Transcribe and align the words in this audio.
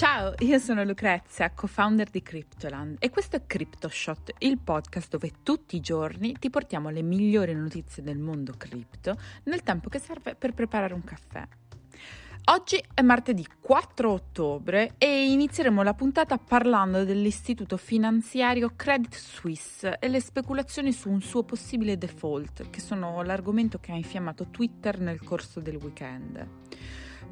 Ciao, 0.00 0.32
io 0.38 0.58
sono 0.58 0.82
Lucrezia, 0.82 1.50
co-founder 1.50 2.08
di 2.08 2.22
Cryptoland 2.22 2.96
e 3.00 3.10
questo 3.10 3.36
è 3.36 3.42
CryptoShot, 3.46 4.32
il 4.38 4.56
podcast 4.56 5.10
dove 5.10 5.30
tutti 5.42 5.76
i 5.76 5.80
giorni 5.80 6.38
ti 6.38 6.48
portiamo 6.48 6.88
le 6.88 7.02
migliori 7.02 7.54
notizie 7.54 8.02
del 8.02 8.16
mondo 8.16 8.54
cripto 8.56 9.18
nel 9.42 9.62
tempo 9.62 9.90
che 9.90 9.98
serve 9.98 10.34
per 10.36 10.54
preparare 10.54 10.94
un 10.94 11.04
caffè. 11.04 11.46
Oggi 12.44 12.82
è 12.94 13.02
martedì 13.02 13.46
4 13.60 14.10
ottobre 14.10 14.94
e 14.96 15.30
inizieremo 15.32 15.82
la 15.82 15.92
puntata 15.92 16.38
parlando 16.38 17.04
dell'istituto 17.04 17.76
finanziario 17.76 18.72
Credit 18.74 19.14
Suisse 19.14 19.98
e 19.98 20.08
le 20.08 20.20
speculazioni 20.22 20.92
su 20.92 21.10
un 21.10 21.20
suo 21.20 21.42
possibile 21.42 21.98
default, 21.98 22.70
che 22.70 22.80
sono 22.80 23.20
l'argomento 23.20 23.78
che 23.78 23.92
ha 23.92 23.96
infiammato 23.96 24.46
Twitter 24.46 24.98
nel 24.98 25.22
corso 25.22 25.60
del 25.60 25.76
weekend. 25.76 26.48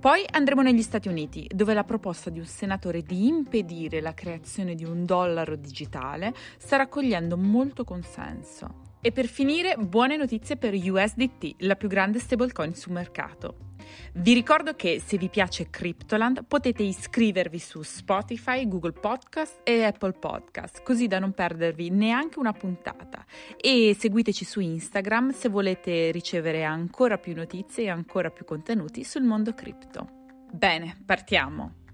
Poi 0.00 0.24
andremo 0.30 0.62
negli 0.62 0.82
Stati 0.82 1.08
Uniti, 1.08 1.50
dove 1.52 1.74
la 1.74 1.82
proposta 1.82 2.30
di 2.30 2.38
un 2.38 2.44
senatore 2.44 3.02
di 3.02 3.26
impedire 3.26 4.00
la 4.00 4.14
creazione 4.14 4.76
di 4.76 4.84
un 4.84 5.04
dollaro 5.04 5.56
digitale 5.56 6.32
sta 6.56 6.76
raccogliendo 6.76 7.36
molto 7.36 7.82
consenso. 7.82 8.94
E 9.00 9.10
per 9.10 9.26
finire, 9.26 9.74
buone 9.76 10.16
notizie 10.16 10.56
per 10.56 10.74
USDT, 10.74 11.62
la 11.64 11.74
più 11.74 11.88
grande 11.88 12.20
stablecoin 12.20 12.74
sul 12.74 12.92
mercato. 12.92 13.67
Vi 14.14 14.32
ricordo 14.32 14.74
che 14.74 15.00
se 15.04 15.16
vi 15.16 15.28
piace 15.28 15.70
Cryptoland 15.70 16.44
potete 16.46 16.82
iscrivervi 16.82 17.58
su 17.58 17.82
Spotify, 17.82 18.66
Google 18.66 18.92
Podcast 18.92 19.60
e 19.64 19.84
Apple 19.84 20.12
Podcast, 20.12 20.82
così 20.82 21.06
da 21.06 21.18
non 21.18 21.32
perdervi 21.32 21.90
neanche 21.90 22.38
una 22.38 22.52
puntata. 22.52 23.24
E 23.56 23.96
seguiteci 23.98 24.44
su 24.44 24.60
Instagram 24.60 25.32
se 25.32 25.48
volete 25.48 26.10
ricevere 26.10 26.64
ancora 26.64 27.18
più 27.18 27.34
notizie 27.34 27.84
e 27.84 27.90
ancora 27.90 28.30
più 28.30 28.44
contenuti 28.44 29.04
sul 29.04 29.22
mondo 29.22 29.54
cripto. 29.54 30.08
Bene, 30.50 30.96
partiamo. 31.04 31.86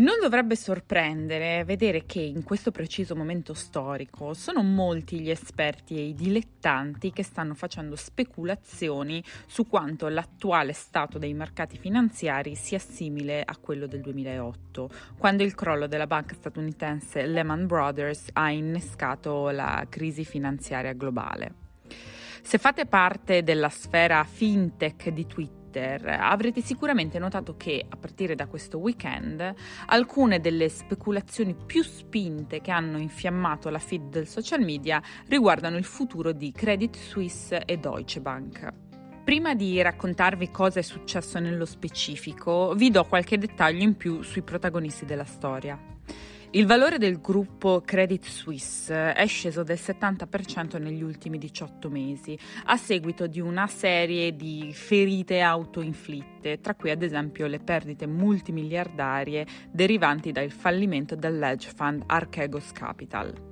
Non 0.00 0.18
dovrebbe 0.18 0.56
sorprendere 0.56 1.62
vedere 1.64 2.06
che 2.06 2.22
in 2.22 2.42
questo 2.42 2.70
preciso 2.70 3.14
momento 3.14 3.52
storico 3.52 4.32
sono 4.32 4.62
molti 4.62 5.20
gli 5.20 5.28
esperti 5.28 5.94
e 5.98 6.06
i 6.06 6.14
dilettanti 6.14 7.12
che 7.12 7.22
stanno 7.22 7.52
facendo 7.52 7.96
speculazioni 7.96 9.22
su 9.46 9.66
quanto 9.66 10.08
l'attuale 10.08 10.72
stato 10.72 11.18
dei 11.18 11.34
mercati 11.34 11.76
finanziari 11.76 12.54
sia 12.54 12.78
simile 12.78 13.42
a 13.44 13.58
quello 13.58 13.86
del 13.86 14.00
2008, 14.00 14.88
quando 15.18 15.42
il 15.42 15.54
crollo 15.54 15.86
della 15.86 16.06
banca 16.06 16.34
statunitense 16.34 17.26
Lehman 17.26 17.66
Brothers 17.66 18.30
ha 18.32 18.50
innescato 18.50 19.50
la 19.50 19.84
crisi 19.86 20.24
finanziaria 20.24 20.94
globale. 20.94 21.54
Se 22.40 22.56
fate 22.56 22.86
parte 22.86 23.42
della 23.42 23.68
sfera 23.68 24.24
fintech 24.24 25.10
di 25.10 25.26
Twitter, 25.26 25.59
Twitter 25.70 26.04
avrete 26.20 26.60
sicuramente 26.60 27.18
notato 27.18 27.56
che 27.56 27.84
a 27.88 27.96
partire 27.96 28.34
da 28.34 28.46
questo 28.46 28.78
weekend 28.78 29.54
alcune 29.86 30.40
delle 30.40 30.68
speculazioni 30.68 31.54
più 31.54 31.82
spinte 31.82 32.60
che 32.60 32.72
hanno 32.72 32.98
infiammato 32.98 33.70
la 33.70 33.78
feed 33.78 34.10
del 34.10 34.26
social 34.26 34.60
media 34.60 35.00
riguardano 35.28 35.76
il 35.76 35.84
futuro 35.84 36.32
di 36.32 36.50
Credit 36.52 36.96
Suisse 36.96 37.64
e 37.64 37.76
Deutsche 37.78 38.20
Bank. 38.20 38.68
Prima 39.22 39.54
di 39.54 39.80
raccontarvi 39.80 40.50
cosa 40.50 40.80
è 40.80 40.82
successo 40.82 41.38
nello 41.38 41.64
specifico, 41.64 42.74
vi 42.74 42.90
do 42.90 43.04
qualche 43.04 43.38
dettaglio 43.38 43.84
in 43.84 43.96
più 43.96 44.22
sui 44.22 44.42
protagonisti 44.42 45.04
della 45.04 45.24
storia. 45.24 45.78
Il 46.52 46.66
valore 46.66 46.98
del 46.98 47.20
gruppo 47.20 47.80
Credit 47.80 48.24
Suisse 48.24 49.12
è 49.12 49.26
sceso 49.28 49.62
del 49.62 49.78
70% 49.80 50.82
negli 50.82 51.00
ultimi 51.00 51.38
18 51.38 51.88
mesi, 51.88 52.36
a 52.64 52.76
seguito 52.76 53.28
di 53.28 53.38
una 53.38 53.68
serie 53.68 54.34
di 54.34 54.72
ferite 54.72 55.42
autoinflitte, 55.42 56.60
tra 56.60 56.74
cui 56.74 56.90
ad 56.90 57.04
esempio 57.04 57.46
le 57.46 57.60
perdite 57.60 58.08
multimiliardarie 58.08 59.46
derivanti 59.70 60.32
dal 60.32 60.50
fallimento 60.50 61.14
dell'edge 61.14 61.70
fund 61.72 62.02
Archegos 62.06 62.72
Capital. 62.72 63.49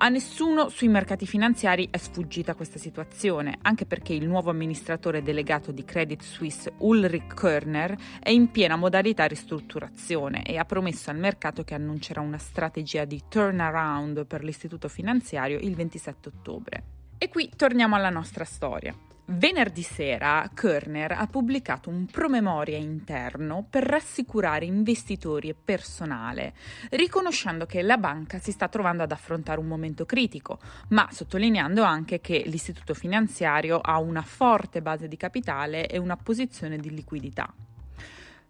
A 0.00 0.08
nessuno 0.10 0.68
sui 0.68 0.86
mercati 0.86 1.26
finanziari 1.26 1.88
è 1.90 1.96
sfuggita 1.96 2.54
questa 2.54 2.78
situazione, 2.78 3.58
anche 3.62 3.84
perché 3.84 4.12
il 4.12 4.28
nuovo 4.28 4.48
amministratore 4.48 5.22
delegato 5.22 5.72
di 5.72 5.84
Credit 5.84 6.22
Suisse 6.22 6.72
Ulrich 6.78 7.34
Körner 7.34 7.96
è 8.20 8.30
in 8.30 8.52
piena 8.52 8.76
modalità 8.76 9.24
ristrutturazione 9.24 10.44
e 10.44 10.56
ha 10.56 10.64
promesso 10.64 11.10
al 11.10 11.18
mercato 11.18 11.64
che 11.64 11.74
annuncerà 11.74 12.20
una 12.20 12.38
strategia 12.38 13.04
di 13.04 13.24
turnaround 13.28 14.24
per 14.24 14.44
l'istituto 14.44 14.86
finanziario 14.86 15.58
il 15.58 15.74
27 15.74 16.28
ottobre. 16.28 16.82
E 17.18 17.28
qui 17.28 17.50
torniamo 17.56 17.96
alla 17.96 18.10
nostra 18.10 18.44
storia. 18.44 18.94
Venerdì 19.30 19.82
sera 19.82 20.50
Körner 20.54 21.12
ha 21.12 21.26
pubblicato 21.26 21.90
un 21.90 22.06
promemoria 22.06 22.78
interno 22.78 23.66
per 23.68 23.82
rassicurare 23.84 24.64
investitori 24.64 25.50
e 25.50 25.54
personale, 25.54 26.54
riconoscendo 26.92 27.66
che 27.66 27.82
la 27.82 27.98
banca 27.98 28.38
si 28.38 28.52
sta 28.52 28.68
trovando 28.68 29.02
ad 29.02 29.12
affrontare 29.12 29.60
un 29.60 29.66
momento 29.66 30.06
critico, 30.06 30.58
ma 30.88 31.08
sottolineando 31.10 31.82
anche 31.82 32.22
che 32.22 32.42
l'istituto 32.46 32.94
finanziario 32.94 33.80
ha 33.80 33.98
una 33.98 34.22
forte 34.22 34.80
base 34.80 35.08
di 35.08 35.18
capitale 35.18 35.88
e 35.88 35.98
una 35.98 36.16
posizione 36.16 36.78
di 36.78 36.88
liquidità. 36.88 37.52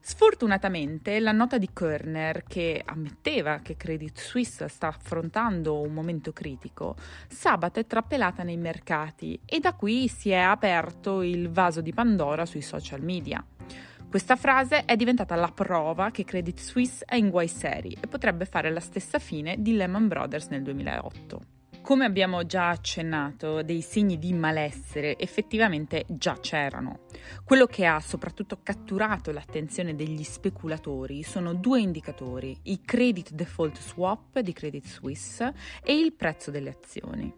Sfortunatamente 0.01 1.19
la 1.21 1.33
nota 1.33 1.59
di 1.59 1.69
Körner, 1.73 2.45
che 2.45 2.83
ammetteva 2.85 3.59
che 3.59 3.77
Credit 3.77 4.19
Suisse 4.19 4.69
sta 4.69 4.89
affrontando 4.89 5.81
un 5.81 5.93
momento 5.93 6.33
critico, 6.33 6.97
sabato 7.29 7.81
è 7.81 7.87
trappelata 7.87 8.43
nei 8.43 8.57
mercati 8.57 9.39
e 9.45 9.61
da 9.61 9.75
qui 9.75 10.09
si 10.09 10.31
è 10.31 10.39
aperto 10.39 11.23
il 11.23 11.51
vaso 11.51 11.81
di 11.81 11.93
Pandora 11.93 12.47
sui 12.47 12.63
social 12.63 13.03
media. 13.03 13.45
Questa 14.09 14.37
frase 14.37 14.87
è 14.87 14.97
diventata 14.97 15.35
la 15.35 15.53
prova 15.53 16.11
che 16.11 16.25
Credit 16.25 16.59
Suisse 16.59 17.05
è 17.05 17.17
in 17.17 17.29
guai 17.29 17.49
seri 17.49 17.95
e 18.01 18.07
potrebbe 18.07 18.47
fare 18.47 18.71
la 18.71 18.81
stessa 18.81 19.19
fine 19.19 19.57
di 19.59 19.75
Lehman 19.75 20.09
Brothers 20.09 20.47
nel 20.47 20.63
2008. 20.63 21.58
Come 21.89 22.05
abbiamo 22.05 22.45
già 22.45 22.69
accennato, 22.69 23.63
dei 23.63 23.81
segni 23.81 24.19
di 24.19 24.35
malessere 24.35 25.17
effettivamente 25.19 26.05
già 26.07 26.39
c'erano. 26.39 27.07
Quello 27.47 27.65
che 27.65 27.87
ha 27.87 27.99
soprattutto 27.99 28.59
catturato 28.63 29.33
l'attenzione 29.33 29.95
degli 29.95 30.23
speculatori 30.23 31.23
sono 31.23 31.55
due 31.55 31.81
indicatori, 31.81 32.55
i 32.65 32.83
credit 32.85 33.31
default 33.31 33.79
swap 33.79 34.39
di 34.41 34.53
Credit 34.53 34.85
Suisse 34.85 35.55
e 35.83 35.95
il 35.95 36.13
prezzo 36.13 36.51
delle 36.51 36.77
azioni. 36.79 37.35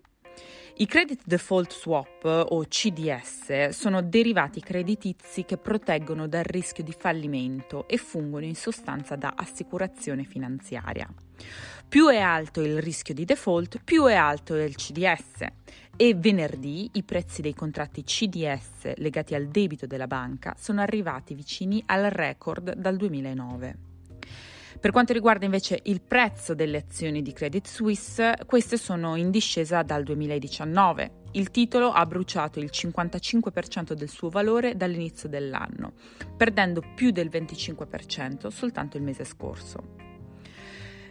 I 0.80 0.86
credit 0.86 1.20
default 1.26 1.74
swap 1.74 2.24
o 2.24 2.64
CDS 2.64 3.68
sono 3.68 4.00
derivati 4.00 4.60
creditizi 4.60 5.44
che 5.44 5.58
proteggono 5.58 6.26
dal 6.26 6.44
rischio 6.44 6.82
di 6.82 6.94
fallimento 6.98 7.86
e 7.86 7.98
fungono 7.98 8.46
in 8.46 8.54
sostanza 8.54 9.14
da 9.14 9.34
assicurazione 9.36 10.24
finanziaria. 10.24 11.06
Più 11.86 12.06
è 12.06 12.18
alto 12.18 12.62
il 12.62 12.80
rischio 12.80 13.12
di 13.12 13.26
default, 13.26 13.82
più 13.84 14.06
è 14.06 14.14
alto 14.14 14.54
il 14.56 14.74
CDS 14.74 15.44
e 15.94 16.14
venerdì 16.14 16.88
i 16.94 17.02
prezzi 17.02 17.42
dei 17.42 17.52
contratti 17.52 18.02
CDS 18.02 18.94
legati 18.96 19.34
al 19.34 19.48
debito 19.48 19.86
della 19.86 20.06
banca 20.06 20.54
sono 20.58 20.80
arrivati 20.80 21.34
vicini 21.34 21.82
al 21.84 22.08
record 22.08 22.72
dal 22.72 22.96
2009. 22.96 23.89
Per 24.80 24.92
quanto 24.92 25.12
riguarda 25.12 25.44
invece 25.44 25.78
il 25.82 26.00
prezzo 26.00 26.54
delle 26.54 26.78
azioni 26.78 27.20
di 27.20 27.34
Credit 27.34 27.66
Suisse, 27.66 28.34
queste 28.46 28.78
sono 28.78 29.14
in 29.14 29.30
discesa 29.30 29.82
dal 29.82 30.02
2019. 30.04 31.18
Il 31.32 31.50
titolo 31.50 31.92
ha 31.92 32.06
bruciato 32.06 32.60
il 32.60 32.70
55% 32.72 33.92
del 33.92 34.08
suo 34.08 34.30
valore 34.30 34.78
dall'inizio 34.78 35.28
dell'anno, 35.28 35.92
perdendo 36.34 36.82
più 36.94 37.10
del 37.10 37.28
25% 37.28 38.46
soltanto 38.46 38.96
il 38.96 39.02
mese 39.02 39.24
scorso. 39.24 40.08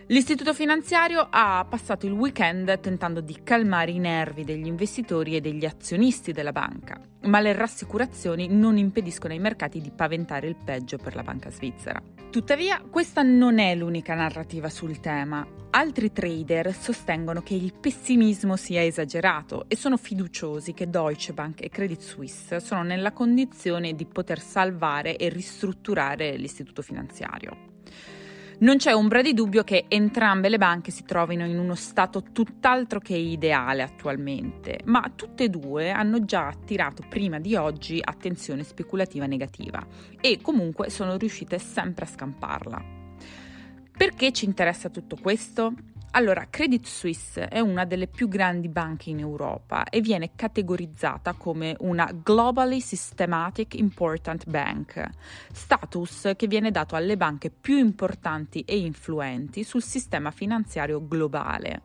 L'istituto 0.08 0.56
finanziario 0.56 1.28
ha 1.30 1.64
passato 1.70 2.08
il 2.08 2.14
weekend 2.14 2.80
tentando 2.80 3.22
di 3.22 3.38
calmare 3.44 3.92
i 3.92 4.00
nervi 4.00 4.44
degli 4.44 4.66
investitori 4.66 5.36
e 5.36 5.42
degli 5.42 5.66
azionisti 5.66 6.32
della 6.32 6.52
banca, 6.52 7.00
ma 7.26 7.40
le 7.40 7.54
rassicurazioni 7.54 8.48
non 8.48 8.80
impediscono 8.80 9.34
ai 9.34 9.40
mercati 9.40 9.80
di 9.80 9.92
paventare 9.92 10.48
il 10.48 10.56
peggio 10.56 10.98
per 10.98 11.14
la 11.14 11.22
banca 11.22 11.52
svizzera. 11.52 12.02
Tuttavia, 12.32 12.80
questa 12.88 13.24
non 13.24 13.58
è 13.58 13.74
l'unica 13.74 14.14
narrativa 14.14 14.70
sul 14.70 15.00
tema. 15.00 15.44
Altri 15.72 16.12
trader 16.12 16.76
sostengono 16.76 17.42
che 17.42 17.56
il 17.56 17.74
pessimismo 17.74 18.56
sia 18.56 18.84
esagerato 18.84 19.66
e 19.68 19.76
sono 19.76 19.98
fiduciosi 19.98 20.76
che 20.76 20.92
Deutsche 20.92 21.34
Bank 21.34 21.64
e 21.64 21.70
Credit 21.70 22.00
Suisse 22.00 22.60
sono 22.60 22.84
nella 22.84 23.14
condizione 23.14 23.96
di 23.96 24.06
poter 24.06 24.40
salvare 24.40 25.18
e 25.18 25.30
ristrutturare 25.30 26.38
l'istituto 26.38 26.84
finanziario. 26.84 27.58
Non 28.62 28.76
c'è 28.76 28.94
ombra 28.94 29.22
di 29.22 29.34
dubbio 29.34 29.64
che 29.64 29.86
entrambe 29.88 30.50
le 30.50 30.58
banche 30.58 30.92
si 30.92 31.06
trovino 31.06 31.46
in 31.46 31.58
uno 31.58 31.76
stato 31.76 32.22
tutt'altro 32.34 33.00
che 33.00 33.16
ideale 33.16 33.84
attualmente, 33.84 34.82
ma 34.84 35.10
tutte 35.16 35.46
e 35.46 35.50
due 35.50 35.92
hanno 35.92 36.26
già 36.26 36.48
attirato 36.48 37.06
prima 37.08 37.40
di 37.40 37.56
oggi 37.56 38.02
attenzione 38.04 38.64
speculativa 38.64 39.26
negativa 39.28 39.82
e 40.20 40.40
comunque 40.42 40.90
sono 40.90 41.16
riuscite 41.16 41.58
sempre 41.58 42.04
a 42.04 42.10
scamparla. 42.10 42.84
Perché 43.96 44.34
ci 44.34 44.44
interessa 44.44 44.90
tutto 44.90 45.16
questo? 45.22 45.74
Allora, 46.12 46.48
Credit 46.50 46.88
Suisse 46.88 47.48
è 47.48 47.60
una 47.60 47.86
delle 47.86 48.08
più 48.08 48.28
grandi 48.28 48.68
banche 48.68 49.12
in 49.12 49.20
Europa 49.20 49.84
e 49.84 50.02
viene 50.02 50.32
categorizzata 50.36 51.34
come 51.34 51.76
una 51.82 52.12
Globally 52.12 52.82
Systematic 52.82 53.76
Important 53.76 54.50
Bank, 54.50 55.08
status 55.54 56.32
che 56.36 56.48
viene 56.48 56.72
dato 56.72 56.96
alle 56.96 57.16
banche 57.16 57.52
più 57.52 57.78
importanti 57.78 58.62
e 58.62 58.80
influenti 58.80 59.64
sul 59.64 59.84
sistema 59.84 60.32
finanziario 60.32 61.06
globale. 61.08 61.82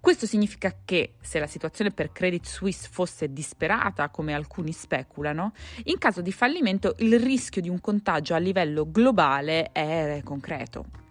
Questo 0.00 0.26
significa 0.26 0.74
che 0.84 1.14
se 1.20 1.38
la 1.38 1.46
situazione 1.46 1.92
per 1.92 2.10
Credit 2.10 2.44
Suisse 2.44 2.88
fosse 2.90 3.32
disperata, 3.32 4.08
come 4.08 4.34
alcuni 4.34 4.72
speculano, 4.72 5.52
in 5.84 5.98
caso 5.98 6.20
di 6.20 6.32
fallimento 6.32 6.96
il 6.98 7.18
rischio 7.20 7.62
di 7.62 7.68
un 7.68 7.80
contagio 7.80 8.34
a 8.34 8.38
livello 8.38 8.90
globale 8.90 9.70
è 9.70 10.20
concreto. 10.24 11.05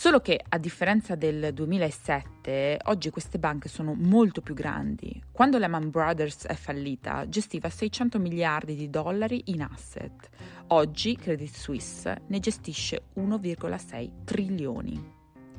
Solo 0.00 0.20
che, 0.20 0.40
a 0.48 0.58
differenza 0.58 1.16
del 1.16 1.52
2007, 1.52 2.78
oggi 2.84 3.10
queste 3.10 3.40
banche 3.40 3.68
sono 3.68 3.94
molto 3.94 4.40
più 4.40 4.54
grandi. 4.54 5.20
Quando 5.32 5.58
Lehman 5.58 5.90
Brothers 5.90 6.46
è 6.46 6.54
fallita, 6.54 7.28
gestiva 7.28 7.68
600 7.68 8.20
miliardi 8.20 8.76
di 8.76 8.90
dollari 8.90 9.42
in 9.46 9.62
asset. 9.62 10.28
Oggi 10.68 11.16
Credit 11.16 11.52
Suisse 11.52 12.16
ne 12.28 12.38
gestisce 12.38 13.06
1,6 13.16 14.22
trilioni. 14.22 15.17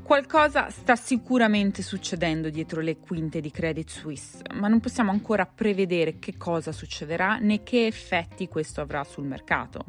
Qualcosa 0.10 0.72
sta 0.72 0.96
sicuramente 0.96 1.84
succedendo 1.84 2.50
dietro 2.50 2.82
le 2.82 2.98
quinte 2.98 3.42
di 3.42 3.52
Credit 3.52 3.88
Suisse, 3.88 4.42
ma 4.56 4.68
non 4.68 4.80
possiamo 4.80 5.12
ancora 5.12 5.46
prevedere 5.46 6.18
che 6.18 6.36
cosa 6.36 6.72
succederà 6.72 7.38
né 7.38 7.62
che 7.62 7.86
effetti 7.86 8.48
questo 8.48 8.82
avrà 8.82 9.04
sul 9.04 9.26
mercato. 9.26 9.86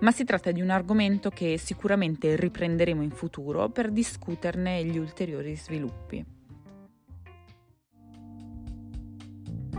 Ma 0.00 0.12
si 0.12 0.24
tratta 0.24 0.50
di 0.50 0.60
un 0.60 0.68
argomento 0.68 1.30
che 1.30 1.56
sicuramente 1.56 2.36
riprenderemo 2.36 3.02
in 3.02 3.12
futuro 3.12 3.70
per 3.70 3.90
discuterne 3.90 4.84
gli 4.84 4.98
ulteriori 4.98 5.56
sviluppi. 5.56 6.31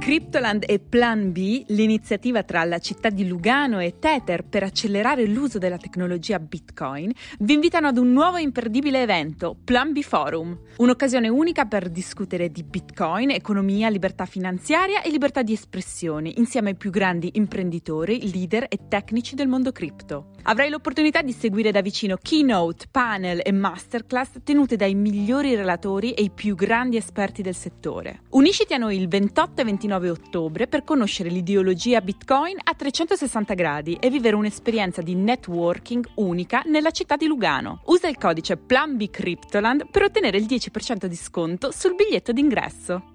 Cryptoland 0.04 0.66
e 0.68 0.80
Plan 0.80 1.32
B, 1.32 1.64
l'iniziativa 1.68 2.44
tra 2.44 2.66
la 2.66 2.80
città 2.80 3.10
di 3.10 3.26
Lugano 3.26 3.80
e 3.80 4.00
Tether 4.00 4.44
per 4.44 4.64
accelerare 4.64 5.26
l'uso 5.26 5.60
della 5.60 5.78
tecnologia 5.78 6.40
Bitcoin, 6.40 7.10
vi 7.40 7.54
invitano 7.54 7.88
ad 7.88 7.96
un 7.96 8.12
nuovo 8.12 8.36
imperdibile 8.36 9.02
evento, 9.02 9.56
Plan 9.64 9.94
B 9.94 10.02
Forum, 10.02 10.60
un'occasione 10.76 11.30
unica 11.30 11.64
per 11.64 11.88
discutere 11.88 12.52
di 12.52 12.64
Bitcoin, 12.64 13.30
economia, 13.30 13.88
libertà 13.88 14.26
finanziaria 14.26 15.02
e 15.04 15.10
libertà 15.10 15.42
di 15.42 15.54
espressione, 15.54 16.34
insieme 16.36 16.72
ai 16.72 16.76
più 16.76 16.90
grandi 16.90 17.30
imprenditori, 17.36 18.30
leader 18.30 18.66
e 18.68 18.80
tecnici 18.90 19.36
del 19.36 19.48
mondo 19.48 19.72
cripto. 19.72 20.32
Avrai 20.46 20.70
l'opportunità 20.70 21.22
di 21.22 21.32
seguire 21.32 21.72
da 21.72 21.80
vicino 21.80 22.18
keynote, 22.22 22.88
panel 22.92 23.40
e 23.42 23.54
masterclass 23.54 24.42
tenute 24.44 24.76
dai 24.76 24.96
migliori 24.96 25.56
relatori 25.56 26.12
e 26.12 26.24
i 26.24 26.30
più 26.30 26.56
grandi 26.56 26.98
esperti 26.98 27.42
del 27.42 27.56
settore. 27.56 28.24
Unisciti 28.32 28.74
a 28.74 28.78
noi 28.78 28.98
il 28.98 29.08
28 29.08 29.62
e 29.62 29.64
29 29.64 29.92
29 30.00 30.10
ottobre 30.10 30.68
per 30.68 30.84
conoscere 30.84 31.30
l'ideologia 31.30 32.02
Bitcoin 32.02 32.58
a 32.64 32.74
360 32.74 33.54
gradi 33.54 33.98
e 34.00 34.10
vivere 34.10 34.36
un'esperienza 34.36 35.02
di 35.02 35.16
networking 35.16 36.06
unica 36.16 36.64
nella 36.66 36.92
città 36.92 37.16
di 37.16 37.28
Lugano. 37.28 37.82
Usa 37.86 38.08
il 38.08 38.18
codice 38.18 38.58
PlanBCryptoland 38.58 39.90
per 39.90 40.04
ottenere 40.04 40.38
il 40.38 40.46
10% 40.46 41.06
di 41.06 41.16
sconto 41.16 41.72
sul 41.72 41.96
biglietto 41.96 42.32
d'ingresso. 42.32 43.08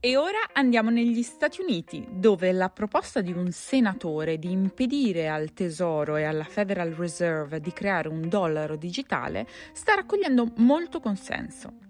E 0.00 0.16
ora 0.16 0.38
andiamo 0.52 0.90
negli 0.90 1.22
Stati 1.22 1.60
Uniti, 1.60 2.06
dove 2.08 2.52
la 2.52 2.68
proposta 2.68 3.20
di 3.20 3.32
un 3.32 3.50
senatore 3.50 4.38
di 4.38 4.52
impedire 4.52 5.28
al 5.28 5.52
Tesoro 5.52 6.14
e 6.14 6.22
alla 6.22 6.44
Federal 6.44 6.92
Reserve 6.92 7.60
di 7.60 7.72
creare 7.72 8.08
un 8.08 8.28
dollaro 8.28 8.76
digitale 8.76 9.48
sta 9.72 9.94
raccogliendo 9.94 10.52
molto 10.58 11.00
consenso. 11.00 11.87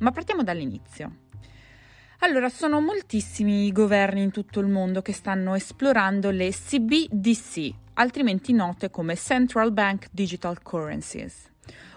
Ma 0.00 0.10
partiamo 0.12 0.42
dall'inizio. 0.42 1.28
Allora, 2.20 2.48
sono 2.48 2.80
moltissimi 2.80 3.66
i 3.66 3.72
governi 3.72 4.22
in 4.22 4.30
tutto 4.30 4.60
il 4.60 4.66
mondo 4.66 5.00
che 5.00 5.12
stanno 5.12 5.54
esplorando 5.54 6.30
le 6.30 6.50
CBDC, 6.50 7.70
altrimenti 7.94 8.52
note 8.52 8.90
come 8.90 9.16
Central 9.16 9.72
Bank 9.72 10.08
Digital 10.10 10.62
Currencies. 10.62 11.48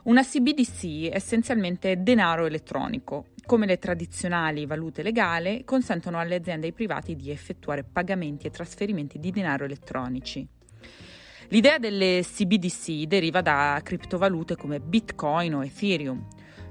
Una 0.04 0.24
CBDC 0.24 1.12
è 1.12 1.16
essenzialmente 1.16 2.02
denaro 2.04 2.46
elettronico. 2.46 3.28
Come 3.46 3.66
le 3.66 3.80
tradizionali 3.80 4.66
valute 4.66 5.02
legali, 5.02 5.64
consentono 5.66 6.20
alle 6.20 6.36
aziende 6.36 6.68
e 6.68 6.70
ai 6.70 6.76
privati 6.76 7.16
di 7.16 7.30
effettuare 7.32 7.84
pagamenti 7.84 8.48
e 8.48 8.52
trasferimenti 8.52 9.20
di 9.20 9.32
denaro 9.32 9.66
elettronici. 9.66 10.46
L'idea 11.50 11.78
delle 11.78 12.22
CBDC 12.24 13.04
deriva 13.04 13.42
da 13.42 13.80
criptovalute 13.84 14.56
come 14.56 14.80
Bitcoin 14.80 15.56
o 15.56 15.64
Ethereum. 15.64 16.26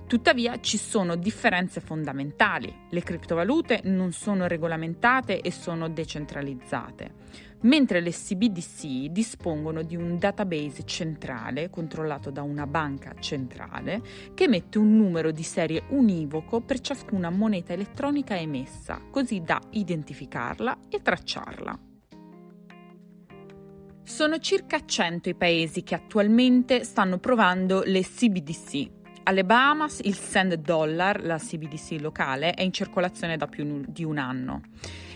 Tuttavia 0.07 0.61
ci 0.61 0.77
sono 0.77 1.17
differenze 1.17 1.81
fondamentali. 1.81 2.73
Le 2.91 3.03
criptovalute 3.03 3.81
non 3.85 4.13
sono 4.13 4.47
regolamentate 4.47 5.41
e 5.41 5.51
sono 5.51 5.89
decentralizzate, 5.89 7.15
mentre 7.63 8.01
le 8.01 8.11
CBDC 8.11 9.07
dispongono 9.11 9.83
di 9.83 9.97
un 9.97 10.19
database 10.19 10.85
centrale 10.85 11.71
controllato 11.71 12.31
da 12.31 12.43
una 12.43 12.67
banca 12.67 13.15
centrale 13.19 14.03
che 14.35 14.45
emette 14.45 14.79
un 14.79 14.97
numero 14.97 15.31
di 15.31 15.43
serie 15.43 15.85
univoco 15.89 16.61
per 16.61 16.81
ciascuna 16.81 17.31
moneta 17.31 17.73
elettronica 17.73 18.39
emessa, 18.39 19.01
così 19.11 19.41
da 19.41 19.61
identificarla 19.71 20.79
e 20.91 21.01
tracciarla. 21.01 21.79
Sono 24.05 24.39
circa 24.41 24.85
100 24.85 25.31
i 25.31 25.35
paesi 25.35 25.83
che 25.85 25.95
attualmente 25.95 26.85
stanno 26.85 27.19
provando 27.19 27.83
le 27.85 28.03
CBDC, 28.03 29.01
alle 29.25 29.45
Bahamas 29.45 30.01
il 30.03 30.15
Sand 30.15 30.55
Dollar, 30.55 31.23
la 31.25 31.39
CBDC 31.39 32.01
locale, 32.01 32.53
è 32.53 32.63
in 32.63 32.73
circolazione 32.73 33.37
da 33.37 33.47
più 33.47 33.85
di 33.87 34.05
un 34.05 34.19
anno. 34.19 34.63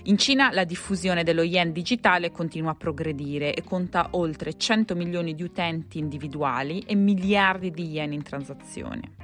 In 0.05 0.19
Cina 0.19 0.51
la 0.53 0.65
diffusione 0.65 1.25
dello 1.25 1.43
yen 1.43 1.73
digitale 1.73 2.31
continua 2.31 2.73
a 2.73 2.77
progredire 2.77 3.55
e 3.55 3.65
conta 3.65 4.09
oltre 4.13 4.57
100 4.57 4.95
milioni 4.95 5.35
di 5.35 5.43
utenti 5.43 5.99
individuali 5.99 6.81
e 6.87 6.95
miliardi 6.95 7.71
di 7.71 7.91
yen 7.91 8.13
in 8.13 8.23
transazione. 8.23 9.15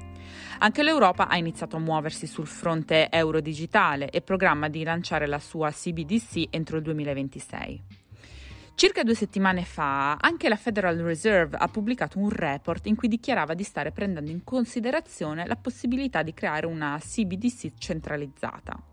Anche 0.58 0.82
l'Europa 0.82 1.28
ha 1.28 1.36
iniziato 1.36 1.76
a 1.76 1.80
muoversi 1.80 2.26
sul 2.26 2.46
fronte 2.46 3.10
euro 3.10 3.40
digitale 3.40 4.10
e 4.10 4.22
programma 4.22 4.68
di 4.68 4.82
lanciare 4.82 5.26
la 5.26 5.38
sua 5.38 5.70
CBDC 5.70 6.46
entro 6.50 6.76
il 6.76 6.82
2026. 6.82 8.01
Circa 8.74 9.04
due 9.04 9.14
settimane 9.14 9.64
fa 9.64 10.16
anche 10.16 10.48
la 10.48 10.56
Federal 10.56 10.96
Reserve 10.98 11.56
ha 11.56 11.68
pubblicato 11.68 12.18
un 12.18 12.30
report 12.30 12.86
in 12.86 12.96
cui 12.96 13.08
dichiarava 13.08 13.54
di 13.54 13.62
stare 13.62 13.92
prendendo 13.92 14.30
in 14.30 14.42
considerazione 14.42 15.46
la 15.46 15.56
possibilità 15.56 16.22
di 16.22 16.34
creare 16.34 16.66
una 16.66 16.98
CBDC 17.00 17.72
centralizzata. 17.78 18.91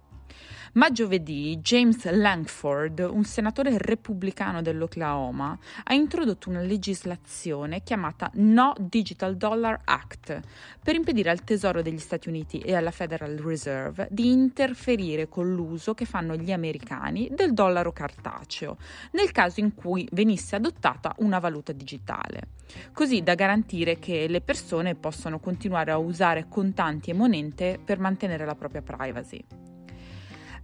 Ma 0.73 0.91
giovedì 0.91 1.57
James 1.57 2.07
Langford, 2.11 2.99
un 2.99 3.23
senatore 3.23 3.75
repubblicano 3.77 4.61
dell'Oklahoma, 4.61 5.57
ha 5.83 5.93
introdotto 5.93 6.49
una 6.49 6.61
legislazione 6.61 7.81
chiamata 7.81 8.29
No 8.35 8.75
Digital 8.79 9.35
Dollar 9.35 9.81
Act 9.83 10.39
per 10.83 10.95
impedire 10.95 11.31
al 11.31 11.43
Tesoro 11.43 11.81
degli 11.81 11.97
Stati 11.97 12.29
Uniti 12.29 12.59
e 12.59 12.75
alla 12.75 12.91
Federal 12.91 13.35
Reserve 13.37 14.07
di 14.11 14.31
interferire 14.31 15.27
con 15.27 15.51
l'uso 15.53 15.95
che 15.95 16.05
fanno 16.05 16.35
gli 16.35 16.51
americani 16.51 17.29
del 17.31 17.53
dollaro 17.53 17.91
cartaceo, 17.91 18.77
nel 19.11 19.31
caso 19.31 19.59
in 19.59 19.73
cui 19.73 20.07
venisse 20.11 20.55
adottata 20.55 21.15
una 21.19 21.39
valuta 21.39 21.71
digitale, 21.71 22.49
così 22.93 23.23
da 23.23 23.33
garantire 23.33 23.97
che 23.97 24.27
le 24.27 24.41
persone 24.41 24.93
possano 24.95 25.39
continuare 25.39 25.91
a 25.91 25.97
usare 25.97 26.45
contanti 26.47 27.09
e 27.09 27.13
monete 27.13 27.79
per 27.83 27.99
mantenere 27.99 28.45
la 28.45 28.55
propria 28.55 28.81
privacy. 28.81 29.68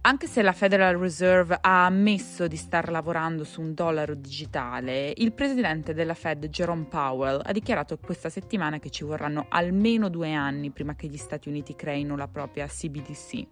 Anche 0.06 0.28
se 0.28 0.40
la 0.40 0.52
Federal 0.52 0.98
Reserve 0.98 1.58
ha 1.60 1.84
ammesso 1.84 2.46
di 2.46 2.54
star 2.54 2.90
lavorando 2.90 3.42
su 3.42 3.60
un 3.60 3.74
dollaro 3.74 4.14
digitale, 4.14 5.12
il 5.16 5.32
presidente 5.32 5.94
della 5.94 6.14
Fed 6.14 6.46
Jerome 6.46 6.84
Powell 6.84 7.40
ha 7.44 7.50
dichiarato 7.50 7.98
questa 7.98 8.28
settimana 8.28 8.78
che 8.78 8.90
ci 8.90 9.02
vorranno 9.02 9.46
almeno 9.48 10.08
due 10.08 10.32
anni 10.32 10.70
prima 10.70 10.94
che 10.94 11.08
gli 11.08 11.16
Stati 11.16 11.48
Uniti 11.48 11.74
creino 11.74 12.16
la 12.16 12.28
propria 12.28 12.68
CBDC. 12.68 13.46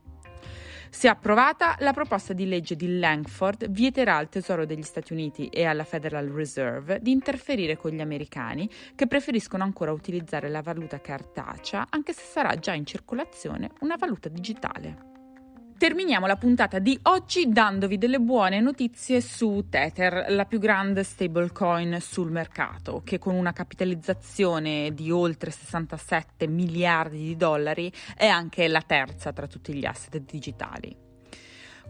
Se 0.91 1.09
approvata, 1.09 1.75
la 1.81 1.93
proposta 1.93 2.33
di 2.33 2.47
legge 2.47 2.77
di 2.77 3.01
Langford 3.01 3.69
vieterà 3.71 4.17
al 4.17 4.29
Tesoro 4.29 4.65
degli 4.65 4.85
Stati 4.85 5.13
Uniti 5.13 5.49
e 5.49 5.65
alla 5.65 5.83
Federal 5.83 6.29
Reserve 6.29 7.01
di 7.01 7.11
interferire 7.11 7.77
con 7.77 7.91
gli 7.91 8.01
americani 8.01 8.71
che 8.95 9.09
preferiscono 9.09 9.65
ancora 9.65 9.91
utilizzare 9.91 10.49
la 10.49 10.63
valuta 10.63 11.01
cartacea 11.01 11.89
anche 11.91 12.13
se 12.13 12.23
sarà 12.23 12.55
già 12.55 12.75
in 12.75 12.87
circolazione 12.87 13.73
una 13.81 13.97
valuta 13.97 14.29
digitale. 14.29 15.14
Terminiamo 15.77 16.27
la 16.27 16.37
puntata 16.37 16.79
di 16.79 16.97
oggi 17.03 17.49
dandovi 17.49 17.99
delle 17.99 18.21
buone 18.21 18.61
notizie 18.61 19.21
su 19.21 19.67
Tether, 19.69 20.27
la 20.29 20.45
più 20.45 20.61
grande 20.61 21.03
stablecoin 21.03 21.99
sul 22.01 22.31
mercato, 22.31 23.03
che 23.05 23.19
con 23.19 23.35
una 23.35 23.53
capitalizzazione 23.53 24.95
di 24.95 25.11
oltre 25.11 25.51
67 25.51 26.47
miliardi 26.47 27.19
di 27.19 27.37
dollari 27.37 27.93
è 28.17 28.27
anche 28.27 28.69
la 28.69 28.83
terza 28.87 29.33
tra 29.33 29.49
tutti 29.49 29.75
gli 29.75 29.85
asset 29.85 30.17
digitali. 30.25 30.97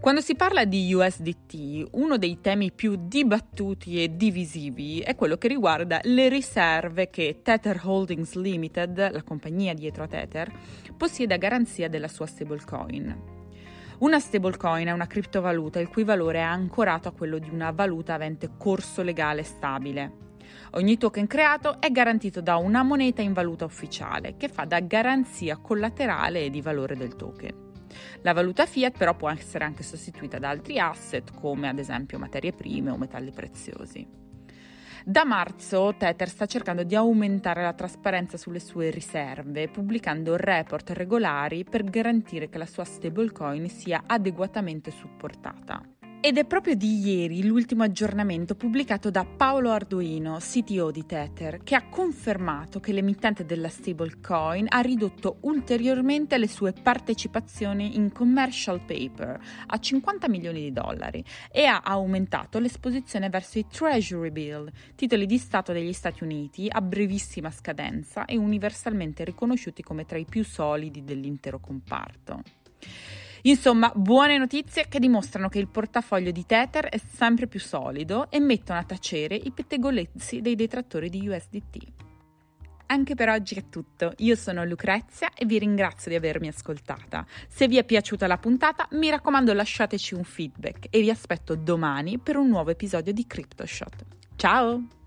Quando 0.00 0.22
si 0.22 0.34
parla 0.34 0.64
di 0.64 0.92
USDT, 0.92 1.88
uno 1.92 2.16
dei 2.16 2.40
temi 2.40 2.72
più 2.72 2.96
dibattuti 2.98 4.02
e 4.02 4.16
divisivi 4.16 5.00
è 5.00 5.14
quello 5.14 5.36
che 5.36 5.46
riguarda 5.46 6.00
le 6.04 6.30
riserve 6.30 7.10
che 7.10 7.40
Tether 7.42 7.80
Holdings 7.84 8.34
Limited, 8.34 9.12
la 9.12 9.22
compagnia 9.22 9.74
dietro 9.74 10.04
a 10.04 10.08
Tether, 10.08 10.50
possiede 10.96 11.34
a 11.34 11.38
garanzia 11.38 11.88
della 11.88 12.08
sua 12.08 12.26
stablecoin. 12.26 13.33
Una 13.98 14.18
stablecoin 14.18 14.88
è 14.88 14.90
una 14.90 15.06
criptovaluta 15.06 15.78
il 15.78 15.88
cui 15.88 16.02
valore 16.02 16.38
è 16.38 16.42
ancorato 16.42 17.08
a 17.08 17.12
quello 17.12 17.38
di 17.38 17.48
una 17.48 17.70
valuta 17.70 18.14
avente 18.14 18.50
corso 18.58 19.02
legale 19.02 19.44
stabile. 19.44 20.22
Ogni 20.72 20.98
token 20.98 21.28
creato 21.28 21.80
è 21.80 21.90
garantito 21.90 22.40
da 22.40 22.56
una 22.56 22.82
moneta 22.82 23.22
in 23.22 23.32
valuta 23.32 23.64
ufficiale 23.64 24.36
che 24.36 24.48
fa 24.48 24.64
da 24.64 24.80
garanzia 24.80 25.58
collaterale 25.58 26.50
di 26.50 26.60
valore 26.60 26.96
del 26.96 27.14
token. 27.14 27.62
La 28.22 28.32
valuta 28.32 28.66
fiat 28.66 28.98
però 28.98 29.14
può 29.14 29.30
essere 29.30 29.64
anche 29.64 29.84
sostituita 29.84 30.40
da 30.40 30.48
altri 30.48 30.80
asset 30.80 31.32
come 31.32 31.68
ad 31.68 31.78
esempio 31.78 32.18
materie 32.18 32.52
prime 32.52 32.90
o 32.90 32.96
metalli 32.96 33.30
preziosi. 33.30 34.23
Da 35.06 35.26
marzo 35.26 35.94
Tether 35.98 36.30
sta 36.30 36.46
cercando 36.46 36.82
di 36.82 36.94
aumentare 36.94 37.60
la 37.60 37.74
trasparenza 37.74 38.38
sulle 38.38 38.58
sue 38.58 38.88
riserve, 38.88 39.68
pubblicando 39.68 40.34
report 40.34 40.92
regolari 40.92 41.62
per 41.62 41.84
garantire 41.84 42.48
che 42.48 42.56
la 42.56 42.64
sua 42.64 42.84
stablecoin 42.84 43.68
sia 43.68 44.04
adeguatamente 44.06 44.90
supportata. 44.90 45.82
Ed 46.26 46.38
è 46.38 46.46
proprio 46.46 46.74
di 46.74 47.00
ieri 47.00 47.44
l'ultimo 47.44 47.82
aggiornamento 47.82 48.54
pubblicato 48.54 49.10
da 49.10 49.26
Paolo 49.26 49.70
Arduino, 49.72 50.38
CTO 50.40 50.90
di 50.90 51.04
Tether, 51.04 51.62
che 51.62 51.74
ha 51.74 51.86
confermato 51.90 52.80
che 52.80 52.92
l'emittente 52.94 53.44
della 53.44 53.68
stablecoin 53.68 54.64
ha 54.70 54.80
ridotto 54.80 55.36
ulteriormente 55.40 56.38
le 56.38 56.48
sue 56.48 56.72
partecipazioni 56.72 57.96
in 57.96 58.10
commercial 58.10 58.80
paper 58.80 59.38
a 59.66 59.78
50 59.78 60.26
milioni 60.30 60.62
di 60.62 60.72
dollari 60.72 61.22
e 61.52 61.66
ha 61.66 61.82
aumentato 61.84 62.58
l'esposizione 62.58 63.28
verso 63.28 63.58
i 63.58 63.66
Treasury 63.68 64.30
Bill, 64.30 64.70
titoli 64.94 65.26
di 65.26 65.36
Stato 65.36 65.74
degli 65.74 65.92
Stati 65.92 66.24
Uniti 66.24 66.68
a 66.70 66.80
brevissima 66.80 67.50
scadenza 67.50 68.24
e 68.24 68.38
universalmente 68.38 69.24
riconosciuti 69.24 69.82
come 69.82 70.06
tra 70.06 70.16
i 70.16 70.24
più 70.24 70.42
solidi 70.42 71.04
dell'intero 71.04 71.60
comparto. 71.60 72.42
Insomma, 73.46 73.92
buone 73.94 74.38
notizie 74.38 74.86
che 74.88 74.98
dimostrano 74.98 75.50
che 75.50 75.58
il 75.58 75.68
portafoglio 75.68 76.30
di 76.30 76.46
Tether 76.46 76.86
è 76.86 76.96
sempre 76.96 77.46
più 77.46 77.60
solido 77.60 78.30
e 78.30 78.40
mettono 78.40 78.78
a 78.78 78.84
tacere 78.84 79.34
i 79.34 79.50
pettegolezzi 79.50 80.40
dei 80.40 80.54
detrattori 80.54 81.10
di 81.10 81.28
USDT. 81.28 81.76
Anche 82.86 83.14
per 83.14 83.28
oggi 83.28 83.54
è 83.56 83.68
tutto. 83.68 84.14
Io 84.18 84.34
sono 84.34 84.64
Lucrezia 84.64 85.30
e 85.34 85.44
vi 85.44 85.58
ringrazio 85.58 86.10
di 86.10 86.16
avermi 86.16 86.48
ascoltata. 86.48 87.26
Se 87.46 87.68
vi 87.68 87.76
è 87.76 87.84
piaciuta 87.84 88.26
la 88.26 88.38
puntata, 88.38 88.88
mi 88.92 89.10
raccomando 89.10 89.52
lasciateci 89.52 90.14
un 90.14 90.24
feedback 90.24 90.86
e 90.88 91.00
vi 91.00 91.10
aspetto 91.10 91.54
domani 91.54 92.18
per 92.18 92.36
un 92.36 92.48
nuovo 92.48 92.70
episodio 92.70 93.12
di 93.12 93.26
CryptoShot. 93.26 94.06
Ciao! 94.36 95.03